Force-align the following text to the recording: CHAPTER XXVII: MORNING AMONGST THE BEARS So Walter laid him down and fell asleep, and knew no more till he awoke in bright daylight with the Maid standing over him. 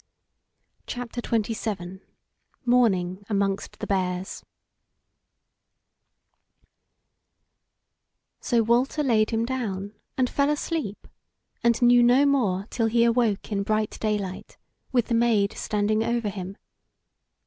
CHAPTER 0.87 1.21
XXVII: 1.23 1.99
MORNING 2.65 3.23
AMONGST 3.29 3.77
THE 3.77 3.85
BEARS 3.85 4.43
So 8.39 8.63
Walter 8.63 9.03
laid 9.03 9.29
him 9.29 9.45
down 9.45 9.93
and 10.17 10.27
fell 10.27 10.49
asleep, 10.49 11.07
and 11.63 11.79
knew 11.83 12.01
no 12.01 12.25
more 12.25 12.65
till 12.71 12.87
he 12.87 13.03
awoke 13.03 13.51
in 13.51 13.61
bright 13.61 13.99
daylight 13.99 14.57
with 14.91 15.05
the 15.05 15.13
Maid 15.13 15.53
standing 15.53 16.03
over 16.03 16.29
him. 16.29 16.57